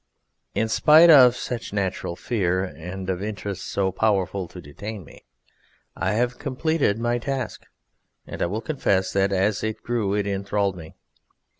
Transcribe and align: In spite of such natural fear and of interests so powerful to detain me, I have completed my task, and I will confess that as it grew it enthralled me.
In 0.55 0.67
spite 0.67 1.11
of 1.11 1.35
such 1.35 1.73
natural 1.73 2.15
fear 2.15 2.63
and 2.63 3.07
of 3.07 3.21
interests 3.21 3.63
so 3.63 3.91
powerful 3.91 4.47
to 4.47 4.59
detain 4.59 5.05
me, 5.05 5.25
I 5.95 6.13
have 6.13 6.39
completed 6.39 6.97
my 6.97 7.19
task, 7.19 7.67
and 8.25 8.41
I 8.41 8.47
will 8.47 8.61
confess 8.61 9.13
that 9.13 9.31
as 9.31 9.63
it 9.63 9.83
grew 9.83 10.15
it 10.15 10.25
enthralled 10.25 10.75
me. 10.75 10.95